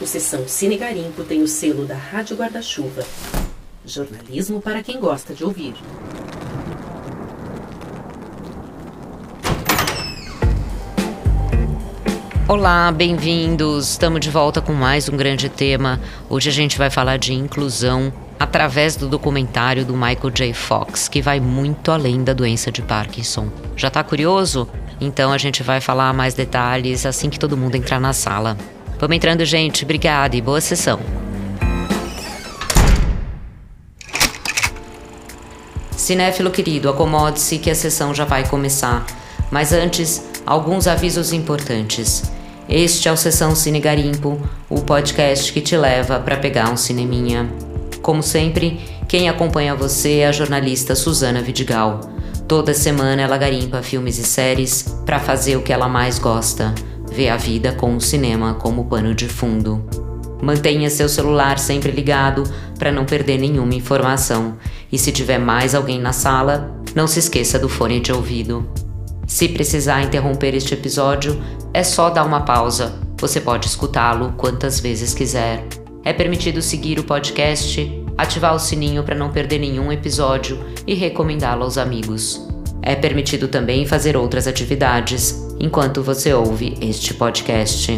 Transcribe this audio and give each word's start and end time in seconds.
O 0.00 0.06
Sessão 0.06 0.48
Cine 0.48 0.78
Garimpo 0.78 1.22
tem 1.24 1.42
o 1.42 1.46
selo 1.46 1.84
da 1.84 1.94
Rádio 1.94 2.34
Guarda-Chuva. 2.34 3.04
Jornalismo 3.84 4.58
para 4.58 4.82
quem 4.82 4.98
gosta 4.98 5.34
de 5.34 5.44
ouvir. 5.44 5.74
Olá, 12.48 12.90
bem-vindos. 12.90 13.90
Estamos 13.90 14.20
de 14.20 14.30
volta 14.30 14.62
com 14.62 14.72
mais 14.72 15.06
um 15.06 15.18
grande 15.18 15.50
tema. 15.50 16.00
Hoje 16.30 16.48
a 16.48 16.52
gente 16.52 16.78
vai 16.78 16.88
falar 16.88 17.18
de 17.18 17.34
inclusão 17.34 18.10
através 18.38 18.96
do 18.96 19.06
documentário 19.06 19.84
do 19.84 19.92
Michael 19.92 20.30
J. 20.30 20.54
Fox, 20.54 21.08
que 21.08 21.20
vai 21.20 21.40
muito 21.40 21.92
além 21.92 22.24
da 22.24 22.32
doença 22.32 22.72
de 22.72 22.80
Parkinson. 22.80 23.50
Já 23.76 23.88
está 23.88 24.02
curioso? 24.02 24.66
Então 24.98 25.30
a 25.30 25.36
gente 25.36 25.62
vai 25.62 25.78
falar 25.78 26.14
mais 26.14 26.32
detalhes 26.32 27.04
assim 27.04 27.28
que 27.28 27.38
todo 27.38 27.54
mundo 27.54 27.74
entrar 27.74 28.00
na 28.00 28.14
sala. 28.14 28.56
Vamos 29.00 29.16
entrando, 29.16 29.42
gente. 29.46 29.82
Obrigada 29.82 30.36
e 30.36 30.42
boa 30.42 30.60
sessão. 30.60 31.00
Cinéfilo 35.96 36.50
querido, 36.50 36.90
acomode-se 36.90 37.56
que 37.56 37.70
a 37.70 37.74
sessão 37.74 38.14
já 38.14 38.26
vai 38.26 38.46
começar. 38.46 39.06
Mas 39.50 39.72
antes, 39.72 40.22
alguns 40.44 40.86
avisos 40.86 41.32
importantes. 41.32 42.30
Este 42.68 43.08
é 43.08 43.12
o 43.12 43.16
Sessão 43.16 43.54
Cine 43.54 43.80
Garimpo, 43.80 44.38
o 44.68 44.82
podcast 44.82 45.50
que 45.50 45.62
te 45.62 45.76
leva 45.78 46.20
para 46.20 46.36
pegar 46.36 46.70
um 46.70 46.76
cineminha. 46.76 47.50
Como 48.02 48.22
sempre, 48.22 48.78
quem 49.08 49.30
acompanha 49.30 49.74
você 49.74 50.18
é 50.18 50.26
a 50.28 50.32
jornalista 50.32 50.94
Suzana 50.94 51.40
Vidigal. 51.40 52.00
Toda 52.46 52.74
semana 52.74 53.22
ela 53.22 53.38
garimpa 53.38 53.82
filmes 53.82 54.18
e 54.18 54.24
séries 54.24 54.82
para 55.06 55.18
fazer 55.18 55.56
o 55.56 55.62
que 55.62 55.72
ela 55.72 55.88
mais 55.88 56.18
gosta, 56.18 56.74
ver 57.10 57.28
a 57.28 57.36
vida 57.36 57.72
com 57.72 57.96
o 57.96 58.00
cinema 58.00 58.54
como 58.54 58.84
pano 58.84 59.14
de 59.14 59.28
fundo. 59.28 59.84
Mantenha 60.42 60.88
seu 60.88 61.08
celular 61.08 61.58
sempre 61.58 61.90
ligado 61.90 62.44
para 62.78 62.90
não 62.90 63.04
perder 63.04 63.38
nenhuma 63.38 63.74
informação. 63.74 64.56
E 64.90 64.98
se 64.98 65.12
tiver 65.12 65.38
mais 65.38 65.74
alguém 65.74 66.00
na 66.00 66.12
sala, 66.12 66.74
não 66.94 67.06
se 67.06 67.18
esqueça 67.18 67.58
do 67.58 67.68
fone 67.68 68.00
de 68.00 68.12
ouvido. 68.12 68.66
Se 69.26 69.48
precisar 69.48 70.02
interromper 70.02 70.54
este 70.54 70.74
episódio, 70.74 71.40
é 71.74 71.84
só 71.84 72.10
dar 72.10 72.24
uma 72.24 72.40
pausa. 72.40 72.98
Você 73.18 73.40
pode 73.40 73.66
escutá-lo 73.66 74.32
quantas 74.36 74.80
vezes 74.80 75.12
quiser. 75.12 75.64
É 76.02 76.12
permitido 76.12 76.62
seguir 76.62 76.98
o 76.98 77.04
podcast, 77.04 78.02
ativar 78.16 78.54
o 78.54 78.58
sininho 78.58 79.04
para 79.04 79.14
não 79.14 79.30
perder 79.30 79.58
nenhum 79.58 79.92
episódio 79.92 80.58
e 80.86 80.94
recomendá-lo 80.94 81.64
aos 81.64 81.76
amigos. 81.76 82.48
É 82.82 82.96
permitido 82.96 83.46
também 83.46 83.84
fazer 83.84 84.16
outras 84.16 84.46
atividades 84.46 85.49
enquanto 85.60 86.02
você 86.02 86.32
ouve 86.32 86.76
este 86.80 87.12
podcast. 87.14 87.92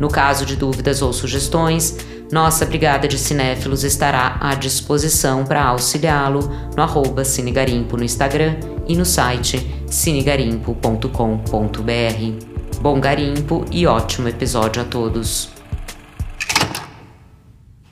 No 0.00 0.08
caso 0.08 0.46
de 0.46 0.56
dúvidas 0.56 1.02
ou 1.02 1.12
sugestões, 1.12 1.98
nossa 2.32 2.64
Brigada 2.64 3.06
de 3.06 3.18
Cinéfilos 3.18 3.84
estará 3.84 4.38
à 4.40 4.54
disposição 4.54 5.44
para 5.44 5.62
auxiliá-lo 5.62 6.40
no 6.74 6.82
arroba 6.82 7.24
Cinegarimpo 7.24 7.96
no 7.96 8.02
Instagram 8.02 8.56
e 8.88 8.96
no 8.96 9.04
site 9.04 9.84
cinegarimpo.com.br. 9.86 12.80
Bom 12.80 13.00
garimpo 13.00 13.64
e 13.70 13.86
ótimo 13.86 14.28
episódio 14.28 14.82
a 14.82 14.84
todos. 14.84 15.50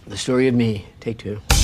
The 0.09 0.17
story 0.17 0.49
of 0.49 0.57
me, 0.57 0.85
take 0.99 1.23
two. 1.23 1.60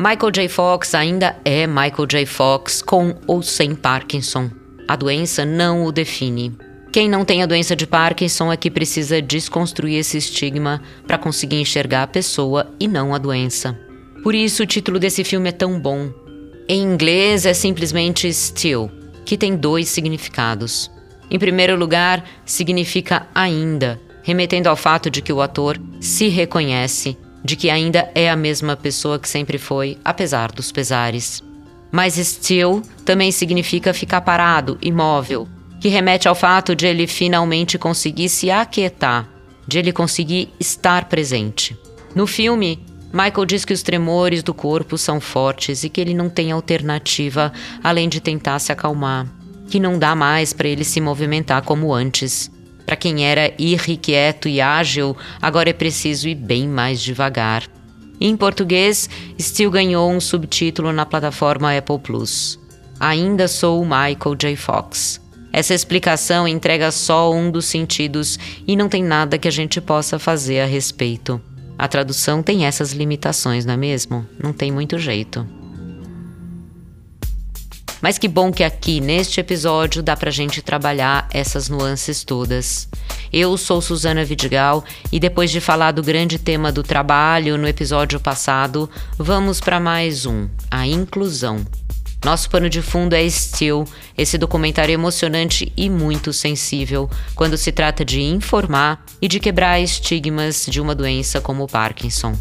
Michael 0.00 0.30
J. 0.30 0.48
Fox 0.48 0.94
ainda 0.94 1.36
é 1.44 1.66
Michael 1.66 2.06
J. 2.06 2.24
Fox 2.24 2.80
com 2.80 3.16
ou 3.26 3.42
sem 3.42 3.74
Parkinson. 3.74 4.48
A 4.86 4.94
doença 4.94 5.44
não 5.44 5.84
o 5.84 5.90
define. 5.90 6.56
Quem 6.92 7.08
não 7.08 7.24
tem 7.24 7.42
a 7.42 7.46
doença 7.46 7.74
de 7.74 7.84
Parkinson 7.84 8.52
é 8.52 8.56
que 8.56 8.70
precisa 8.70 9.20
desconstruir 9.20 9.98
esse 9.98 10.16
estigma 10.16 10.80
para 11.04 11.18
conseguir 11.18 11.56
enxergar 11.56 12.04
a 12.04 12.06
pessoa 12.06 12.72
e 12.78 12.86
não 12.86 13.12
a 13.12 13.18
doença. 13.18 13.76
Por 14.22 14.36
isso 14.36 14.62
o 14.62 14.66
título 14.66 15.00
desse 15.00 15.24
filme 15.24 15.48
é 15.48 15.52
tão 15.52 15.80
bom. 15.80 16.12
Em 16.68 16.80
inglês 16.80 17.44
é 17.44 17.52
simplesmente 17.52 18.32
Still, 18.32 18.88
que 19.24 19.36
tem 19.36 19.56
dois 19.56 19.88
significados. 19.88 20.88
Em 21.28 21.40
primeiro 21.40 21.76
lugar, 21.76 22.24
significa 22.44 23.26
ainda, 23.34 24.00
remetendo 24.22 24.68
ao 24.68 24.76
fato 24.76 25.10
de 25.10 25.20
que 25.20 25.32
o 25.32 25.42
ator 25.42 25.76
se 26.00 26.28
reconhece, 26.28 27.18
de 27.48 27.56
que 27.56 27.70
ainda 27.70 28.10
é 28.14 28.28
a 28.28 28.36
mesma 28.36 28.76
pessoa 28.76 29.18
que 29.18 29.26
sempre 29.26 29.56
foi, 29.56 29.96
apesar 30.04 30.52
dos 30.52 30.70
pesares. 30.70 31.42
Mas 31.90 32.16
still 32.16 32.82
também 33.06 33.32
significa 33.32 33.94
ficar 33.94 34.20
parado, 34.20 34.76
imóvel, 34.82 35.48
que 35.80 35.88
remete 35.88 36.28
ao 36.28 36.34
fato 36.34 36.76
de 36.76 36.86
ele 36.86 37.06
finalmente 37.06 37.78
conseguir 37.78 38.28
se 38.28 38.50
aquietar, 38.50 39.26
de 39.66 39.78
ele 39.78 39.92
conseguir 39.92 40.50
estar 40.60 41.06
presente. 41.06 41.74
No 42.14 42.26
filme, 42.26 42.84
Michael 43.10 43.46
diz 43.46 43.64
que 43.64 43.72
os 43.72 43.82
tremores 43.82 44.42
do 44.42 44.52
corpo 44.52 44.98
são 44.98 45.18
fortes 45.18 45.84
e 45.84 45.88
que 45.88 46.02
ele 46.02 46.12
não 46.12 46.28
tem 46.28 46.52
alternativa 46.52 47.50
além 47.82 48.10
de 48.10 48.20
tentar 48.20 48.58
se 48.58 48.70
acalmar, 48.70 49.26
que 49.70 49.80
não 49.80 49.98
dá 49.98 50.14
mais 50.14 50.52
para 50.52 50.68
ele 50.68 50.84
se 50.84 51.00
movimentar 51.00 51.62
como 51.62 51.94
antes. 51.94 52.50
Para 52.88 52.96
quem 52.96 53.26
era 53.26 53.52
irrequieto 53.58 54.48
e 54.48 54.62
ágil, 54.62 55.14
agora 55.42 55.68
é 55.68 55.74
preciso 55.74 56.26
ir 56.26 56.34
bem 56.34 56.66
mais 56.66 57.02
devagar. 57.02 57.64
Em 58.18 58.34
português, 58.34 59.10
Still 59.38 59.70
ganhou 59.70 60.10
um 60.10 60.18
subtítulo 60.18 60.90
na 60.90 61.04
plataforma 61.04 61.76
Apple 61.76 61.98
Plus. 61.98 62.58
Ainda 62.98 63.46
sou 63.46 63.82
o 63.82 63.84
Michael 63.84 64.34
J. 64.38 64.56
Fox. 64.56 65.20
Essa 65.52 65.74
explicação 65.74 66.48
entrega 66.48 66.90
só 66.90 67.30
um 67.30 67.50
dos 67.50 67.66
sentidos 67.66 68.38
e 68.66 68.74
não 68.74 68.88
tem 68.88 69.04
nada 69.04 69.36
que 69.36 69.48
a 69.48 69.52
gente 69.52 69.82
possa 69.82 70.18
fazer 70.18 70.60
a 70.60 70.66
respeito. 70.66 71.38
A 71.76 71.86
tradução 71.88 72.42
tem 72.42 72.64
essas 72.64 72.92
limitações, 72.92 73.66
não 73.66 73.74
é 73.74 73.76
mesmo? 73.76 74.26
Não 74.42 74.54
tem 74.54 74.72
muito 74.72 74.98
jeito. 74.98 75.46
Mas 78.00 78.18
que 78.18 78.28
bom 78.28 78.52
que 78.52 78.62
aqui 78.62 79.00
neste 79.00 79.40
episódio 79.40 80.02
dá 80.02 80.16
pra 80.16 80.30
gente 80.30 80.62
trabalhar 80.62 81.28
essas 81.32 81.68
nuances 81.68 82.22
todas. 82.22 82.88
Eu 83.32 83.56
sou 83.56 83.80
Suzana 83.80 84.24
Vidigal 84.24 84.84
e 85.10 85.18
depois 85.18 85.50
de 85.50 85.60
falar 85.60 85.92
do 85.92 86.02
grande 86.02 86.38
tema 86.38 86.70
do 86.70 86.82
trabalho 86.82 87.58
no 87.58 87.66
episódio 87.66 88.20
passado, 88.20 88.88
vamos 89.18 89.60
para 89.60 89.80
mais 89.80 90.26
um: 90.26 90.48
a 90.70 90.86
inclusão. 90.86 91.64
Nosso 92.24 92.50
pano 92.50 92.68
de 92.68 92.82
fundo 92.82 93.14
é 93.14 93.28
Still, 93.28 93.84
esse 94.16 94.36
documentário 94.36 94.92
emocionante 94.92 95.72
e 95.76 95.88
muito 95.88 96.32
sensível 96.32 97.08
quando 97.34 97.56
se 97.56 97.70
trata 97.70 98.04
de 98.04 98.20
informar 98.20 99.04
e 99.22 99.28
de 99.28 99.38
quebrar 99.38 99.80
estigmas 99.80 100.66
de 100.66 100.80
uma 100.80 100.96
doença 100.96 101.40
como 101.40 101.62
o 101.62 101.68
Parkinson. 101.68 102.36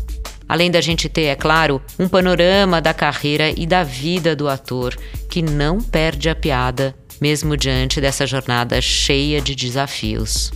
Além 0.47 0.71
da 0.71 0.79
gente 0.79 1.09
ter, 1.09 1.25
é 1.25 1.35
claro, 1.35 1.81
um 1.99 2.07
panorama 2.07 2.81
da 2.81 2.93
carreira 2.93 3.53
e 3.55 3.65
da 3.65 3.83
vida 3.83 4.35
do 4.35 4.47
ator, 4.47 4.95
que 5.29 5.41
não 5.41 5.81
perde 5.81 6.29
a 6.29 6.35
piada, 6.35 6.95
mesmo 7.19 7.57
diante 7.57 7.99
dessa 7.99 8.25
jornada 8.25 8.79
cheia 8.79 9.41
de 9.41 9.55
desafios. 9.55 10.51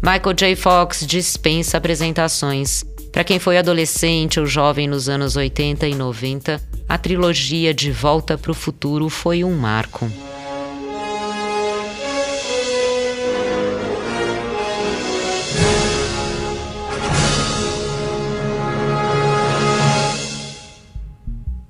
Michael 0.00 0.34
J. 0.34 0.56
Fox 0.56 1.04
dispensa 1.04 1.78
apresentações. 1.78 2.84
Para 3.10 3.24
quem 3.24 3.40
foi 3.40 3.58
adolescente 3.58 4.38
ou 4.38 4.46
jovem 4.46 4.86
nos 4.86 5.08
anos 5.08 5.34
80 5.34 5.88
e 5.88 5.94
90, 5.94 6.60
a 6.88 6.96
trilogia 6.96 7.74
De 7.74 7.90
Volta 7.90 8.38
para 8.38 8.52
o 8.52 8.54
Futuro 8.54 9.08
foi 9.08 9.42
um 9.42 9.56
marco. 9.56 10.08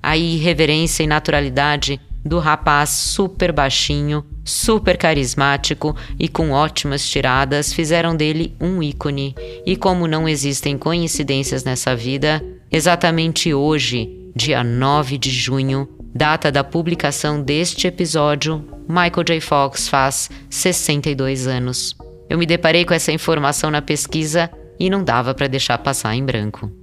A 0.09 0.17
irreverência 0.17 1.03
e 1.03 1.07
naturalidade 1.07 2.01
do 2.25 2.39
rapaz 2.39 2.89
super 2.89 3.51
baixinho, 3.51 4.25
super 4.43 4.97
carismático 4.97 5.95
e 6.17 6.27
com 6.27 6.49
ótimas 6.49 7.07
tiradas 7.07 7.71
fizeram 7.71 8.15
dele 8.15 8.55
um 8.59 8.81
ícone. 8.81 9.35
E 9.63 9.75
como 9.75 10.07
não 10.07 10.27
existem 10.27 10.79
coincidências 10.79 11.63
nessa 11.63 11.95
vida, 11.95 12.43
exatamente 12.71 13.53
hoje, 13.53 14.09
dia 14.35 14.63
9 14.63 15.15
de 15.19 15.29
junho, 15.29 15.87
data 16.11 16.51
da 16.51 16.63
publicação 16.63 17.39
deste 17.39 17.85
episódio, 17.85 18.67
Michael 18.87 19.23
J. 19.23 19.39
Fox 19.39 19.87
faz 19.87 20.31
62 20.49 21.45
anos. 21.45 21.95
Eu 22.27 22.39
me 22.39 22.47
deparei 22.47 22.83
com 22.83 22.95
essa 22.95 23.11
informação 23.11 23.69
na 23.69 23.79
pesquisa 23.79 24.49
e 24.79 24.89
não 24.89 25.03
dava 25.03 25.35
para 25.35 25.45
deixar 25.45 25.77
passar 25.77 26.15
em 26.15 26.25
branco. 26.25 26.78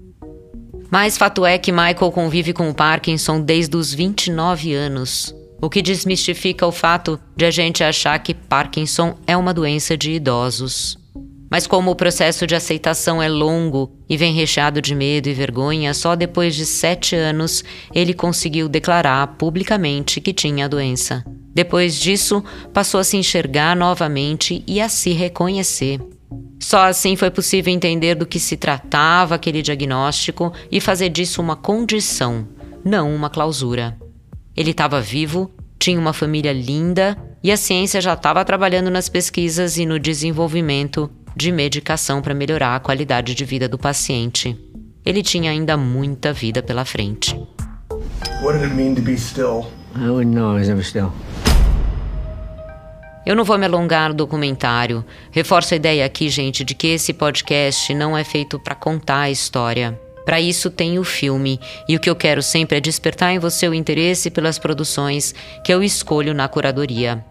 Mas 0.91 1.19
fato 1.19 1.45
é 1.45 1.59
que 1.59 1.73
Michael 1.73 2.13
convive 2.13 2.53
com 2.53 2.71
o 2.71 2.75
Parkinson 2.75 3.41
desde 3.41 3.77
os 3.77 3.93
29 3.93 4.75
anos, 4.75 5.35
o 5.61 5.69
que 5.69 5.83
desmistifica 5.83 6.67
o 6.67 6.73
fato 6.73 7.19
de 7.37 7.45
a 7.45 7.51
gente 7.51 7.83
achar 7.83 8.19
que 8.19 8.35
Parkinson 8.35 9.17
é 9.27 9.37
uma 9.37 9.53
doença 9.53 9.97
de 9.97 10.13
idosos. 10.13 10.99
Mas 11.51 11.67
como 11.67 11.91
o 11.91 11.97
processo 11.97 12.47
de 12.47 12.55
aceitação 12.55 13.23
é 13.23 13.29
longo 13.29 13.93
e 14.09 14.17
vem 14.17 14.35
recheado 14.35 14.83
de 14.83 14.95
medo 14.95 15.29
e 15.29 15.35
vergonha, 15.35 15.95
só 15.95 16.17
depois 16.17 16.55
de 16.55 16.67
sete 16.67 17.15
anos 17.15 17.65
ele 17.95 18.13
conseguiu 18.13 18.69
declarar 18.69 19.27
publicamente 19.39 20.21
que 20.21 20.33
tinha 20.33 20.65
a 20.65 20.69
doença. 20.69 21.25
Depois 21.55 21.99
disso, 21.99 22.45
passou 22.75 23.01
a 23.01 23.05
se 23.05 23.17
enxergar 23.17 23.77
novamente 23.77 24.63
e 24.67 24.81
a 24.81 24.89
se 24.89 25.13
reconhecer. 25.13 26.01
Só 26.59 26.87
assim 26.87 27.17
foi 27.17 27.31
possível 27.31 27.73
entender 27.73 28.15
do 28.15 28.27
que 28.27 28.41
se 28.41 28.57
tratava 28.57 29.35
aquele 29.35 29.63
diagnóstico 29.63 30.53
e 30.71 30.81
fazer 30.81 31.09
disso 31.11 31.41
uma 31.41 31.57
condição, 31.57 32.49
não 32.85 33.15
uma 33.15 33.31
clausura. 33.31 33.97
Ele 34.57 34.71
estava 34.71 35.01
vivo, 35.01 35.51
tinha 35.79 35.99
uma 35.99 36.13
família 36.13 36.53
linda 36.53 37.17
e 37.43 37.53
a 37.53 37.57
ciência 37.57 38.01
já 38.01 38.15
estava 38.15 38.45
trabalhando 38.45 38.91
nas 38.91 39.09
pesquisas 39.09 39.77
e 39.77 39.85
no 39.85 39.99
desenvolvimento 39.99 41.11
de 41.37 41.53
medicação 41.53 42.23
para 42.23 42.35
melhorar 42.35 42.75
a 42.75 42.81
qualidade 42.81 43.35
de 43.35 43.45
vida 43.45 43.69
do 43.69 43.79
paciente. 43.79 44.59
Ele 45.05 45.23
tinha 45.23 45.51
ainda 45.51 45.77
muita 45.77 46.33
vida 46.33 46.63
pela 46.63 46.85
frente. 46.85 47.37
What 48.43 48.59
did 48.59 48.65
it 48.65 48.75
mean 48.75 48.95
to 48.95 49.03
be 49.03 49.17
still? 49.17 49.67
I 49.95 50.09
wouldn't 50.09 50.35
know 50.35 50.57
I 50.57 50.61
was 50.61 50.69
ever 50.69 50.83
still. 50.83 51.13
Eu 53.27 53.35
não 53.35 53.43
vou 53.43 53.59
me 53.59 53.67
alongar 53.67 54.11
no 54.11 54.15
documentário. 54.15 55.05
Reforço 55.33 55.75
a 55.75 55.77
ideia 55.77 56.07
aqui, 56.07 56.29
gente, 56.29 56.63
de 56.63 56.77
que 56.77 56.87
esse 56.87 57.13
podcast 57.13 57.93
não 57.93 58.17
é 58.17 58.23
feito 58.23 58.57
para 58.57 58.77
contar 58.77 59.23
a 59.23 59.31
história. 59.31 60.01
Para 60.25 60.41
isso 60.41 60.71
tem 60.71 60.97
o 60.97 61.03
filme, 61.03 61.59
e 61.89 61.97
o 61.97 62.01
que 62.01 62.09
eu 62.09 62.15
quero 62.15 62.41
sempre 62.41 62.79
é 62.79 62.81
despertar 62.81 63.33
em 63.33 63.41
você 63.41 63.69
o 63.69 63.75
interesse 63.75 64.31
pelas 64.31 64.61
produções 64.61 65.35
que 65.65 65.75
eu 65.75 65.83
escolho 65.83 66.33
na 66.33 66.47
curadoria. 66.47 67.25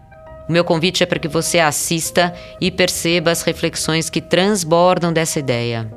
O 0.46 0.52
meu 0.52 0.64
convite 0.64 1.02
é 1.02 1.06
para 1.06 1.18
que 1.18 1.28
você 1.28 1.58
assista 1.58 2.32
e 2.60 2.70
perceba 2.70 3.30
as 3.30 3.40
reflexões 3.40 4.10
que 4.10 4.20
transbordam 4.20 5.14
dessa 5.14 5.38
ideia. 5.38 5.90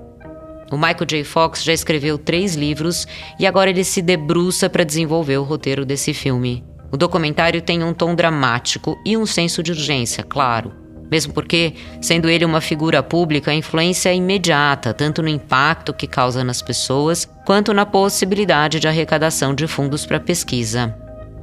O 0.71 0.77
Michael 0.77 1.05
J. 1.05 1.23
Fox 1.25 1.61
já 1.61 1.73
escreveu 1.73 2.17
três 2.17 2.55
livros 2.55 3.05
e 3.37 3.45
agora 3.45 3.69
ele 3.69 3.83
se 3.83 4.01
debruça 4.01 4.69
para 4.69 4.85
desenvolver 4.85 5.37
o 5.37 5.43
roteiro 5.43 5.85
desse 5.85 6.13
filme. 6.13 6.68
O 6.91 6.97
documentário 6.97 7.61
tem 7.61 7.83
um 7.83 7.93
tom 7.93 8.15
dramático 8.15 8.99
e 9.05 9.15
um 9.15 9.25
senso 9.25 9.61
de 9.61 9.71
urgência, 9.71 10.23
claro. 10.23 10.73
Mesmo 11.11 11.33
porque, 11.33 11.73
sendo 12.01 12.29
ele 12.29 12.45
uma 12.45 12.61
figura 12.61 13.01
pública, 13.01 13.51
a 13.51 13.55
influência 13.55 14.09
é 14.09 14.15
imediata, 14.15 14.93
tanto 14.93 15.21
no 15.21 15.27
impacto 15.27 15.93
que 15.93 16.05
causa 16.05 16.43
nas 16.43 16.61
pessoas, 16.61 17.27
quanto 17.45 17.73
na 17.73 17.85
possibilidade 17.85 18.79
de 18.79 18.87
arrecadação 18.87 19.55
de 19.55 19.65
fundos 19.65 20.05
para 20.05 20.19
pesquisa. 20.19 20.95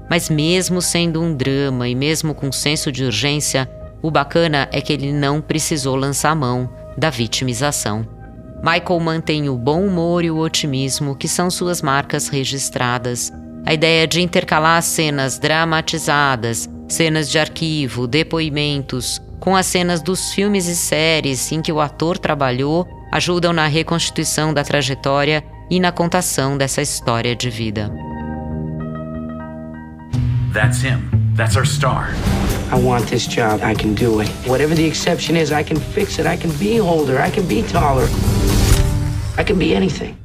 Mas, 0.08 0.31
mesmo 0.31 0.81
sendo 0.81 1.20
um 1.20 1.34
drama 1.34 1.88
e 1.88 1.94
mesmo 1.94 2.32
com 2.32 2.52
senso 2.52 2.93
de 2.93 3.04
urgência, 3.04 3.69
o 4.00 4.10
bacana 4.10 4.69
é 4.70 4.81
que 4.81 4.93
ele 4.93 5.12
não 5.12 5.40
precisou 5.40 5.96
lançar 5.96 6.37
mão 6.37 6.70
da 6.96 7.10
vitimização. 7.10 8.06
Michael 8.62 9.00
mantém 9.00 9.48
o 9.48 9.56
bom 9.56 9.84
humor 9.84 10.25
e 10.25 10.31
o 10.31 10.38
otimismo, 10.38 11.16
que 11.16 11.26
são 11.26 11.50
suas 11.50 11.82
marcas 11.82 12.28
registradas, 12.28 13.32
a 13.67 13.75
ideia 13.75 14.07
de 14.07 14.21
intercalar 14.21 14.81
cenas 14.81 15.41
dramatizadas, 15.41 16.71
cenas 16.89 17.29
de 17.29 17.37
arquivo, 17.37 18.07
depoimentos, 18.07 19.21
com 19.41 19.57
as 19.57 19.67
cenas 19.67 20.01
dos 20.01 20.33
filmes 20.33 20.69
e 20.69 20.77
séries 20.77 21.51
em 21.51 21.61
que 21.61 21.73
o 21.73 21.81
ator 21.81 22.17
trabalhou 22.17 22.87
ajudam 23.11 23.53
na 23.53 23.67
reconstituição 23.67 24.55
da 24.55 24.63
trajetória 24.63 25.45
e 25.69 25.81
na 25.81 25.91
contação 25.91 26.57
dessa 26.57 26.81
história 26.81 27.35
de 27.35 27.51
vida. 27.51 27.93
That's 30.53 30.83
him. 30.83 31.11
That's 31.37 31.57
our 31.57 31.67
star. 31.67 32.11
I 32.73 32.81
want 32.81 33.07
this 33.09 33.27
job. 33.27 33.63
I 33.63 33.75
can 33.75 33.95
do 33.95 34.21
it. 34.21 34.31
Whatever 34.47 34.75
the 34.75 34.87
exception 34.87 35.37
is, 35.37 35.51
I 35.51 35.65
can 35.65 35.77
fix 35.77 36.19
it. 36.19 36.27
I 36.27 36.37
can 36.37 36.51
be 36.53 36.81
older. 36.81 37.21
I 37.21 37.31
can 37.31 37.45
be 37.47 37.63
taller. 37.63 38.09
I 39.37 39.45
can 39.45 39.59
be 39.59 39.75
anything. 39.75 40.17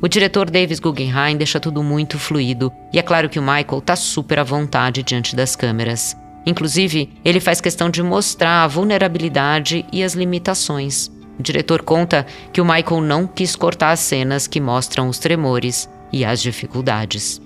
O 0.00 0.06
diretor 0.06 0.48
Davis 0.48 0.78
Guggenheim 0.78 1.36
deixa 1.36 1.58
tudo 1.58 1.82
muito 1.82 2.20
fluido, 2.20 2.72
e 2.92 3.00
é 3.00 3.02
claro 3.02 3.28
que 3.28 3.38
o 3.38 3.42
Michael 3.42 3.80
tá 3.84 3.96
super 3.96 4.38
à 4.38 4.44
vontade 4.44 5.02
diante 5.02 5.34
das 5.34 5.56
câmeras. 5.56 6.16
Inclusive, 6.46 7.10
ele 7.24 7.40
faz 7.40 7.60
questão 7.60 7.90
de 7.90 8.00
mostrar 8.00 8.62
a 8.62 8.68
vulnerabilidade 8.68 9.84
e 9.92 10.04
as 10.04 10.14
limitações. 10.14 11.10
O 11.36 11.42
diretor 11.42 11.82
conta 11.82 12.24
que 12.52 12.60
o 12.60 12.64
Michael 12.64 13.00
não 13.00 13.26
quis 13.26 13.56
cortar 13.56 13.90
as 13.90 13.98
cenas 13.98 14.46
que 14.46 14.60
mostram 14.60 15.08
os 15.08 15.18
tremores 15.18 15.90
e 16.12 16.24
as 16.24 16.40
dificuldades. 16.40 17.42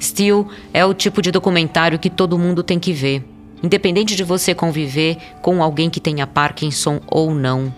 Steel 0.00 0.46
é 0.72 0.86
o 0.86 0.94
tipo 0.94 1.20
de 1.20 1.32
documentário 1.32 1.98
que 1.98 2.08
todo 2.08 2.38
mundo 2.38 2.62
tem 2.62 2.78
que 2.78 2.92
ver, 2.92 3.24
independente 3.60 4.14
de 4.14 4.22
você 4.22 4.54
conviver 4.54 5.16
com 5.42 5.60
alguém 5.60 5.90
que 5.90 6.00
tenha 6.00 6.26
Parkinson 6.26 7.00
ou 7.08 7.34
não. 7.34 7.74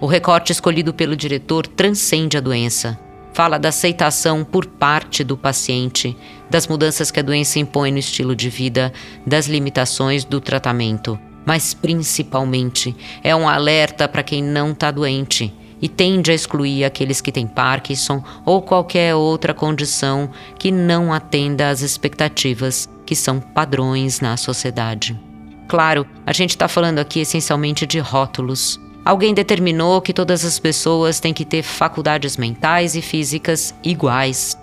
O 0.00 0.06
recorte 0.06 0.52
escolhido 0.52 0.94
pelo 0.94 1.16
diretor 1.16 1.66
transcende 1.66 2.36
a 2.36 2.40
doença 2.40 3.02
fala 3.34 3.58
da 3.58 3.68
aceitação 3.68 4.44
por 4.44 4.64
parte 4.64 5.24
do 5.24 5.36
paciente, 5.36 6.16
das 6.48 6.66
mudanças 6.66 7.10
que 7.10 7.20
a 7.20 7.22
doença 7.22 7.58
impõe 7.58 7.90
no 7.90 7.98
estilo 7.98 8.34
de 8.34 8.48
vida, 8.48 8.92
das 9.26 9.46
limitações 9.46 10.24
do 10.24 10.40
tratamento. 10.40 11.18
Mas 11.44 11.74
principalmente 11.74 12.96
é 13.22 13.34
um 13.36 13.46
alerta 13.46 14.08
para 14.08 14.22
quem 14.22 14.42
não 14.42 14.70
está 14.70 14.90
doente 14.90 15.52
e 15.82 15.88
tende 15.88 16.30
a 16.30 16.34
excluir 16.34 16.84
aqueles 16.84 17.20
que 17.20 17.32
têm 17.32 17.46
Parkinson 17.46 18.22
ou 18.46 18.62
qualquer 18.62 19.14
outra 19.14 19.52
condição 19.52 20.30
que 20.58 20.70
não 20.70 21.12
atenda 21.12 21.68
às 21.68 21.82
expectativas 21.82 22.88
que 23.04 23.16
são 23.16 23.40
padrões 23.40 24.20
na 24.20 24.36
sociedade. 24.36 25.20
Claro, 25.68 26.06
a 26.24 26.32
gente 26.32 26.50
está 26.50 26.68
falando 26.68 27.00
aqui 27.00 27.20
essencialmente 27.20 27.86
de 27.86 27.98
rótulos. 27.98 28.80
Alguém 29.04 29.34
determinou 29.34 30.00
que 30.00 30.14
todas 30.14 30.44
as 30.44 30.58
pessoas 30.58 31.20
têm 31.20 31.34
que 31.34 31.44
ter 31.44 31.62
faculdades 31.62 32.38
mentais 32.38 32.94
e 32.94 33.02
físicas 33.02 33.74
iguais. 33.84 34.58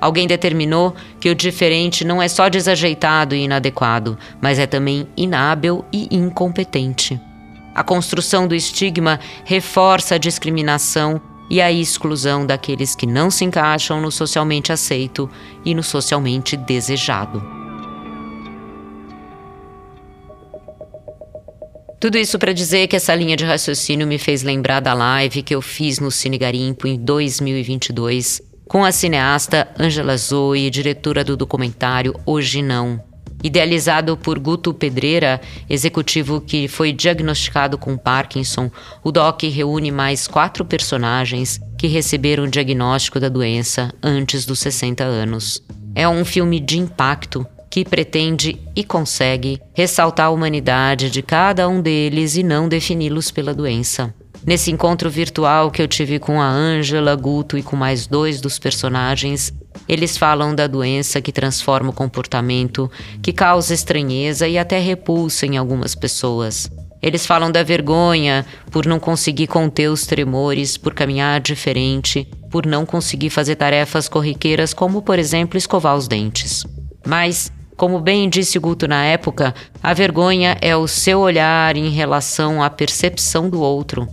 Alguém 0.00 0.26
determinou 0.26 0.94
que 1.20 1.28
o 1.28 1.34
diferente 1.34 2.04
não 2.04 2.20
é 2.20 2.26
só 2.26 2.48
desajeitado 2.48 3.34
e 3.34 3.44
inadequado, 3.44 4.18
mas 4.40 4.58
é 4.58 4.66
também 4.66 5.06
inábil 5.14 5.84
e 5.92 6.08
incompetente. 6.10 7.20
A 7.74 7.84
construção 7.84 8.48
do 8.48 8.54
estigma 8.54 9.20
reforça 9.44 10.14
a 10.14 10.18
discriminação 10.18 11.20
e 11.50 11.60
a 11.60 11.70
exclusão 11.70 12.46
daqueles 12.46 12.94
que 12.94 13.06
não 13.06 13.30
se 13.30 13.44
encaixam 13.44 14.00
no 14.00 14.10
socialmente 14.10 14.72
aceito 14.72 15.30
e 15.64 15.74
no 15.74 15.82
socialmente 15.82 16.56
desejado. 16.56 17.61
Tudo 22.02 22.18
isso 22.18 22.36
para 22.36 22.52
dizer 22.52 22.88
que 22.88 22.96
essa 22.96 23.14
linha 23.14 23.36
de 23.36 23.44
raciocínio 23.44 24.08
me 24.08 24.18
fez 24.18 24.42
lembrar 24.42 24.80
da 24.80 24.92
live 24.92 25.40
que 25.40 25.54
eu 25.54 25.62
fiz 25.62 26.00
no 26.00 26.10
Cine 26.10 26.36
Garimpo 26.36 26.88
em 26.88 26.98
2022 26.98 28.42
com 28.66 28.84
a 28.84 28.90
cineasta 28.90 29.68
Angela 29.78 30.16
Zoe, 30.16 30.68
diretora 30.68 31.22
do 31.22 31.36
documentário 31.36 32.12
Hoje 32.26 32.60
Não. 32.60 33.00
Idealizado 33.40 34.16
por 34.16 34.36
Guto 34.40 34.74
Pedreira, 34.74 35.40
executivo 35.70 36.40
que 36.40 36.66
foi 36.66 36.92
diagnosticado 36.92 37.78
com 37.78 37.96
Parkinson, 37.96 38.68
o 39.04 39.12
doc 39.12 39.44
reúne 39.44 39.92
mais 39.92 40.26
quatro 40.26 40.64
personagens 40.64 41.60
que 41.78 41.86
receberam 41.86 42.42
o 42.42 42.50
diagnóstico 42.50 43.20
da 43.20 43.28
doença 43.28 43.94
antes 44.02 44.44
dos 44.44 44.58
60 44.58 45.04
anos. 45.04 45.62
É 45.94 46.08
um 46.08 46.24
filme 46.24 46.58
de 46.58 46.80
impacto 46.80 47.46
que 47.72 47.86
pretende 47.86 48.60
e 48.76 48.84
consegue 48.84 49.58
ressaltar 49.72 50.26
a 50.26 50.30
humanidade 50.30 51.08
de 51.08 51.22
cada 51.22 51.66
um 51.66 51.80
deles 51.80 52.36
e 52.36 52.42
não 52.42 52.68
defini-los 52.68 53.30
pela 53.30 53.54
doença. 53.54 54.14
Nesse 54.46 54.70
encontro 54.70 55.08
virtual 55.08 55.70
que 55.70 55.80
eu 55.80 55.88
tive 55.88 56.18
com 56.18 56.38
a 56.38 56.46
Ângela, 56.46 57.16
Guto 57.16 57.56
e 57.56 57.62
com 57.62 57.74
mais 57.74 58.06
dois 58.06 58.42
dos 58.42 58.58
personagens, 58.58 59.54
eles 59.88 60.18
falam 60.18 60.54
da 60.54 60.66
doença 60.66 61.22
que 61.22 61.32
transforma 61.32 61.88
o 61.88 61.94
comportamento, 61.94 62.90
que 63.22 63.32
causa 63.32 63.72
estranheza 63.72 64.46
e 64.46 64.58
até 64.58 64.78
repulsa 64.78 65.46
em 65.46 65.56
algumas 65.56 65.94
pessoas. 65.94 66.70
Eles 67.00 67.24
falam 67.24 67.50
da 67.50 67.62
vergonha 67.62 68.44
por 68.70 68.84
não 68.84 69.00
conseguir 69.00 69.46
conter 69.46 69.88
os 69.88 70.04
tremores, 70.04 70.76
por 70.76 70.92
caminhar 70.92 71.40
diferente, 71.40 72.28
por 72.50 72.66
não 72.66 72.84
conseguir 72.84 73.30
fazer 73.30 73.56
tarefas 73.56 74.10
corriqueiras, 74.10 74.74
como, 74.74 75.00
por 75.00 75.18
exemplo, 75.18 75.56
escovar 75.56 75.96
os 75.96 76.06
dentes. 76.06 76.66
Mas 77.04 77.50
como 77.82 77.98
bem 77.98 78.28
disse 78.28 78.60
Guto 78.60 78.86
na 78.86 79.04
época, 79.04 79.52
a 79.82 79.92
vergonha 79.92 80.56
é 80.60 80.76
o 80.76 80.86
seu 80.86 81.18
olhar 81.18 81.76
em 81.76 81.88
relação 81.88 82.62
à 82.62 82.70
percepção 82.70 83.50
do 83.50 83.60
outro. 83.60 84.06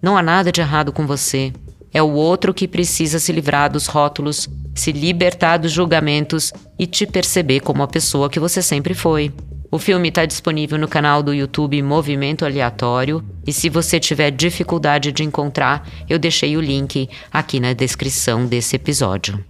Não 0.00 0.16
há 0.16 0.22
nada 0.22 0.52
de 0.52 0.60
errado 0.60 0.92
com 0.92 1.04
você. 1.08 1.52
É 1.92 2.00
o 2.00 2.12
outro 2.12 2.54
que 2.54 2.68
precisa 2.68 3.18
se 3.18 3.32
livrar 3.32 3.68
dos 3.68 3.88
rótulos, 3.88 4.48
se 4.76 4.92
libertar 4.92 5.56
dos 5.56 5.72
julgamentos 5.72 6.52
e 6.78 6.86
te 6.86 7.04
perceber 7.04 7.58
como 7.58 7.82
a 7.82 7.88
pessoa 7.88 8.30
que 8.30 8.38
você 8.38 8.62
sempre 8.62 8.94
foi. 8.94 9.34
O 9.72 9.78
filme 9.80 10.08
está 10.08 10.24
disponível 10.24 10.78
no 10.78 10.86
canal 10.86 11.20
do 11.20 11.34
YouTube 11.34 11.82
Movimento 11.82 12.44
Aleatório 12.44 13.24
e 13.44 13.52
se 13.52 13.68
você 13.68 13.98
tiver 13.98 14.30
dificuldade 14.30 15.10
de 15.10 15.24
encontrar, 15.24 15.84
eu 16.08 16.16
deixei 16.16 16.56
o 16.56 16.60
link 16.60 17.08
aqui 17.32 17.58
na 17.58 17.72
descrição 17.72 18.46
desse 18.46 18.76
episódio. 18.76 19.44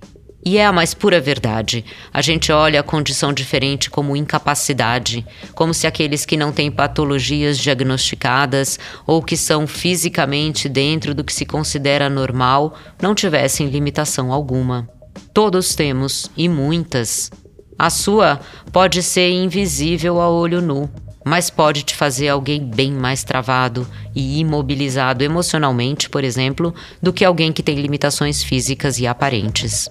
E 0.46 0.58
é 0.58 0.64
a 0.64 0.70
mais 0.70 0.94
pura 0.94 1.20
verdade. 1.20 1.84
A 2.14 2.22
gente 2.22 2.52
olha 2.52 2.78
a 2.78 2.84
condição 2.84 3.32
diferente 3.32 3.90
como 3.90 4.14
incapacidade, 4.14 5.26
como 5.56 5.74
se 5.74 5.88
aqueles 5.88 6.24
que 6.24 6.36
não 6.36 6.52
têm 6.52 6.70
patologias 6.70 7.58
diagnosticadas 7.58 8.78
ou 9.04 9.20
que 9.20 9.36
são 9.36 9.66
fisicamente 9.66 10.68
dentro 10.68 11.16
do 11.16 11.24
que 11.24 11.32
se 11.32 11.44
considera 11.44 12.08
normal 12.08 12.78
não 13.02 13.12
tivessem 13.12 13.66
limitação 13.66 14.32
alguma. 14.32 14.88
Todos 15.34 15.74
temos, 15.74 16.30
e 16.36 16.48
muitas. 16.48 17.28
A 17.76 17.90
sua 17.90 18.38
pode 18.70 19.02
ser 19.02 19.28
invisível 19.28 20.20
a 20.20 20.30
olho 20.30 20.62
nu, 20.62 20.88
mas 21.24 21.50
pode 21.50 21.82
te 21.82 21.92
fazer 21.92 22.28
alguém 22.28 22.64
bem 22.64 22.92
mais 22.92 23.24
travado 23.24 23.84
e 24.14 24.38
imobilizado 24.38 25.24
emocionalmente, 25.24 26.08
por 26.08 26.22
exemplo, 26.22 26.72
do 27.02 27.12
que 27.12 27.24
alguém 27.24 27.52
que 27.52 27.64
tem 27.64 27.74
limitações 27.80 28.44
físicas 28.44 29.00
e 29.00 29.08
aparentes. 29.08 29.90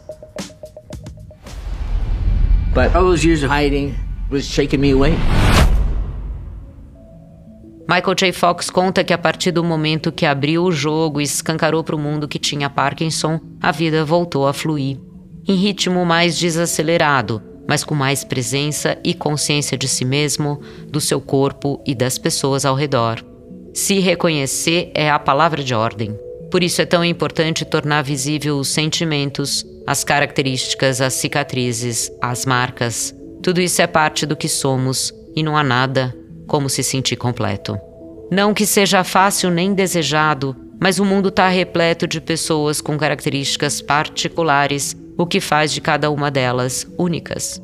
But 2.75 2.93
all 2.93 3.03
those 3.05 3.25
years 3.25 3.41
of 3.41 3.49
hiding 3.49 3.95
was 4.29 4.43
shaking 4.43 4.81
me 4.81 4.91
away. 4.91 5.17
Michael 7.87 8.15
J. 8.15 8.33
Fox 8.33 8.69
conta 8.69 9.01
que 9.01 9.13
a 9.13 9.17
partir 9.17 9.51
do 9.51 9.63
momento 9.63 10.11
que 10.11 10.25
abriu 10.25 10.65
o 10.65 10.71
jogo 10.73 11.21
e 11.21 11.23
escancarou 11.23 11.85
para 11.85 11.95
o 11.95 11.99
mundo 11.99 12.27
que 12.27 12.37
tinha 12.37 12.69
Parkinson, 12.69 13.39
a 13.61 13.71
vida 13.71 14.03
voltou 14.03 14.45
a 14.45 14.51
fluir. 14.51 14.99
Em 15.47 15.55
ritmo 15.55 16.03
mais 16.03 16.37
desacelerado, 16.37 17.41
mas 17.65 17.85
com 17.85 17.95
mais 17.95 18.25
presença 18.25 18.97
e 19.05 19.13
consciência 19.13 19.77
de 19.77 19.87
si 19.87 20.03
mesmo, 20.03 20.59
do 20.89 20.99
seu 20.99 21.21
corpo 21.21 21.81
e 21.85 21.95
das 21.95 22.17
pessoas 22.17 22.65
ao 22.65 22.75
redor. 22.75 23.23
Se 23.73 23.99
reconhecer 23.99 24.91
é 24.93 25.09
a 25.09 25.17
palavra 25.17 25.63
de 25.63 25.73
ordem. 25.73 26.13
Por 26.51 26.61
isso 26.61 26.81
é 26.81 26.85
tão 26.85 27.05
importante 27.05 27.63
tornar 27.63 28.01
visível 28.01 28.57
os 28.57 28.67
sentimentos, 28.67 29.65
as 29.85 30.03
características, 30.03 31.01
as 31.01 31.13
cicatrizes, 31.13 32.11
as 32.21 32.45
marcas. 32.45 33.15
Tudo 33.41 33.61
isso 33.61 33.81
é 33.81 33.87
parte 33.87 34.25
do 34.25 34.35
que 34.35 34.49
somos 34.49 35.13
e 35.35 35.43
não 35.43 35.55
há 35.55 35.63
nada 35.63 36.15
como 36.47 36.69
se 36.69 36.83
sentir 36.83 37.15
completo. 37.15 37.77
Não 38.31 38.53
que 38.53 38.65
seja 38.65 39.03
fácil 39.03 39.51
nem 39.51 39.73
desejado, 39.73 40.55
mas 40.79 40.99
o 40.99 41.05
mundo 41.05 41.29
está 41.29 41.47
repleto 41.47 42.07
de 42.07 42.19
pessoas 42.19 42.81
com 42.81 42.97
características 42.97 43.81
particulares, 43.81 44.95
o 45.17 45.25
que 45.25 45.39
faz 45.39 45.71
de 45.71 45.79
cada 45.79 46.09
uma 46.09 46.29
delas 46.31 46.87
únicas. 46.97 47.61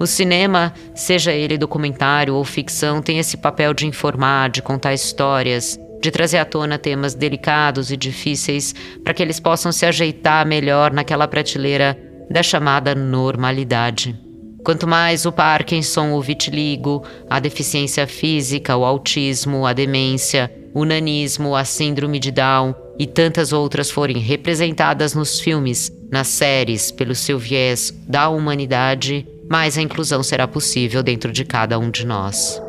O 0.00 0.06
cinema, 0.06 0.72
seja 0.94 1.32
ele 1.32 1.58
documentário 1.58 2.34
ou 2.34 2.44
ficção, 2.44 3.02
tem 3.02 3.18
esse 3.18 3.36
papel 3.36 3.74
de 3.74 3.86
informar, 3.86 4.48
de 4.48 4.62
contar 4.62 4.94
histórias, 4.94 5.78
de 6.00 6.10
trazer 6.10 6.38
à 6.38 6.44
tona 6.44 6.78
temas 6.78 7.14
delicados 7.14 7.90
e 7.90 7.96
difíceis 7.96 8.74
para 9.04 9.12
que 9.12 9.22
eles 9.22 9.38
possam 9.38 9.70
se 9.70 9.84
ajeitar 9.84 10.46
melhor 10.46 10.92
naquela 10.92 11.28
prateleira 11.28 11.98
da 12.30 12.42
chamada 12.42 12.94
normalidade. 12.94 14.18
Quanto 14.64 14.86
mais 14.86 15.24
o 15.24 15.32
Parkinson, 15.32 16.12
o 16.12 16.20
vitiligo, 16.20 17.02
a 17.28 17.40
deficiência 17.40 18.06
física, 18.06 18.76
o 18.76 18.84
autismo, 18.84 19.66
a 19.66 19.72
demência, 19.72 20.52
o 20.74 20.84
nanismo, 20.84 21.56
a 21.56 21.64
síndrome 21.64 22.18
de 22.18 22.30
Down 22.30 22.74
e 22.98 23.06
tantas 23.06 23.52
outras 23.52 23.90
forem 23.90 24.18
representadas 24.18 25.14
nos 25.14 25.40
filmes, 25.40 25.90
nas 26.10 26.28
séries, 26.28 26.90
pelo 26.90 27.14
seu 27.14 27.38
viés 27.38 27.92
da 28.06 28.28
humanidade, 28.28 29.26
mais 29.48 29.78
a 29.78 29.82
inclusão 29.82 30.22
será 30.22 30.46
possível 30.46 31.02
dentro 31.02 31.32
de 31.32 31.44
cada 31.44 31.78
um 31.78 31.90
de 31.90 32.06
nós. 32.06 32.60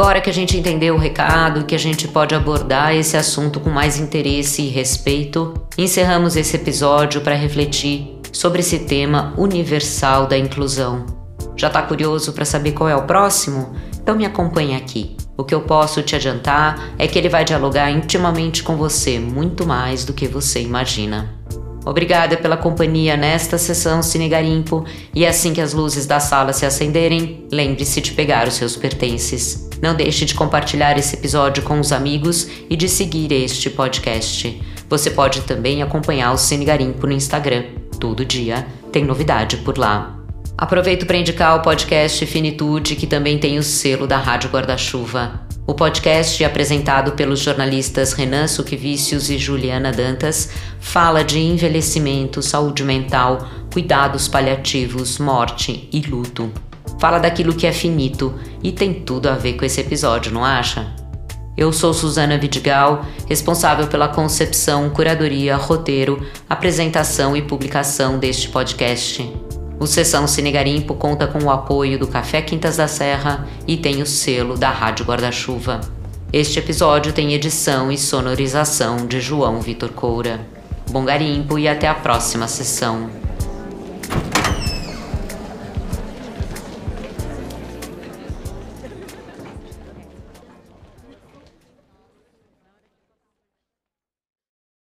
Agora 0.00 0.22
que 0.22 0.30
a 0.30 0.32
gente 0.32 0.56
entendeu 0.56 0.94
o 0.94 0.98
recado 0.98 1.66
que 1.66 1.74
a 1.74 1.78
gente 1.78 2.08
pode 2.08 2.34
abordar 2.34 2.94
esse 2.94 3.18
assunto 3.18 3.60
com 3.60 3.68
mais 3.68 3.98
interesse 3.98 4.62
e 4.62 4.68
respeito, 4.68 5.52
encerramos 5.76 6.36
esse 6.36 6.56
episódio 6.56 7.20
para 7.20 7.34
refletir 7.34 8.18
sobre 8.32 8.60
esse 8.60 8.78
tema 8.78 9.34
universal 9.36 10.26
da 10.26 10.38
inclusão. 10.38 11.04
Já 11.54 11.66
está 11.66 11.82
curioso 11.82 12.32
para 12.32 12.46
saber 12.46 12.72
qual 12.72 12.88
é 12.88 12.96
o 12.96 13.02
próximo? 13.02 13.74
Então 14.02 14.16
me 14.16 14.24
acompanhe 14.24 14.74
aqui. 14.74 15.18
O 15.36 15.44
que 15.44 15.54
eu 15.54 15.60
posso 15.60 16.02
te 16.02 16.16
adiantar 16.16 16.94
é 16.96 17.06
que 17.06 17.18
ele 17.18 17.28
vai 17.28 17.44
dialogar 17.44 17.90
intimamente 17.90 18.62
com 18.62 18.78
você, 18.78 19.18
muito 19.18 19.66
mais 19.66 20.06
do 20.06 20.14
que 20.14 20.26
você 20.26 20.62
imagina. 20.62 21.39
Obrigada 21.84 22.36
pela 22.36 22.56
companhia 22.56 23.16
nesta 23.16 23.56
sessão 23.56 24.02
Cine 24.02 24.28
Garimpo 24.28 24.84
e 25.14 25.26
assim 25.26 25.52
que 25.52 25.60
as 25.60 25.72
luzes 25.72 26.06
da 26.06 26.20
sala 26.20 26.52
se 26.52 26.66
acenderem, 26.66 27.46
lembre-se 27.50 28.00
de 28.00 28.12
pegar 28.12 28.46
os 28.46 28.54
seus 28.54 28.76
pertences. 28.76 29.68
Não 29.80 29.94
deixe 29.94 30.24
de 30.24 30.34
compartilhar 30.34 30.98
esse 30.98 31.16
episódio 31.16 31.62
com 31.62 31.80
os 31.80 31.90
amigos 31.90 32.48
e 32.68 32.76
de 32.76 32.88
seguir 32.88 33.32
este 33.32 33.70
podcast. 33.70 34.60
Você 34.88 35.10
pode 35.10 35.40
também 35.42 35.82
acompanhar 35.82 36.32
o 36.32 36.38
Cine 36.38 36.64
Garimpo 36.64 37.06
no 37.06 37.12
Instagram. 37.12 37.64
Todo 37.98 38.24
dia 38.24 38.66
tem 38.92 39.04
novidade 39.04 39.58
por 39.58 39.78
lá. 39.78 40.18
Aproveito 40.58 41.06
para 41.06 41.16
indicar 41.16 41.56
o 41.56 41.62
podcast 41.62 42.26
Finitude, 42.26 42.96
que 42.96 43.06
também 43.06 43.38
tem 43.38 43.58
o 43.58 43.62
selo 43.62 44.06
da 44.06 44.18
Rádio 44.18 44.50
Guarda-Chuva. 44.50 45.49
O 45.70 45.74
podcast, 45.74 46.44
apresentado 46.44 47.12
pelos 47.12 47.38
jornalistas 47.38 48.12
Renan 48.12 48.48
Suquevicius 48.48 49.30
e 49.30 49.38
Juliana 49.38 49.92
Dantas, 49.92 50.50
fala 50.80 51.22
de 51.22 51.38
envelhecimento, 51.38 52.42
saúde 52.42 52.82
mental, 52.82 53.48
cuidados 53.72 54.26
paliativos, 54.26 55.18
morte 55.18 55.88
e 55.92 56.00
luto. 56.00 56.50
Fala 56.98 57.20
daquilo 57.20 57.54
que 57.54 57.68
é 57.68 57.72
finito 57.72 58.34
e 58.64 58.72
tem 58.72 58.92
tudo 58.92 59.28
a 59.28 59.36
ver 59.36 59.52
com 59.52 59.64
esse 59.64 59.80
episódio, 59.80 60.32
não 60.32 60.44
acha? 60.44 60.92
Eu 61.56 61.72
sou 61.72 61.94
Suzana 61.94 62.36
Vidigal, 62.36 63.06
responsável 63.28 63.86
pela 63.86 64.08
concepção, 64.08 64.90
curadoria, 64.90 65.54
roteiro, 65.54 66.26
apresentação 66.48 67.36
e 67.36 67.42
publicação 67.42 68.18
deste 68.18 68.48
podcast. 68.48 69.32
O 69.80 69.86
Sessão 69.86 70.26
Cine 70.26 70.52
Garimpo 70.52 70.94
conta 70.94 71.26
com 71.26 71.42
o 71.42 71.50
apoio 71.50 71.98
do 71.98 72.06
Café 72.06 72.42
Quintas 72.42 72.76
da 72.76 72.86
Serra 72.86 73.48
e 73.66 73.78
tem 73.78 74.02
o 74.02 74.06
selo 74.06 74.54
da 74.54 74.68
Rádio 74.68 75.06
Guarda-Chuva. 75.06 75.80
Este 76.30 76.58
episódio 76.58 77.14
tem 77.14 77.32
edição 77.32 77.90
e 77.90 77.96
sonorização 77.96 79.06
de 79.06 79.22
João 79.22 79.58
Vitor 79.62 79.88
Coura. 79.88 80.46
Bom 80.90 81.06
garimpo 81.06 81.58
e 81.58 81.66
até 81.66 81.88
a 81.88 81.94
próxima 81.94 82.46
sessão. 82.46 83.08